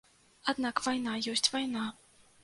[0.53, 1.83] Аднак вайна ёсць вайна.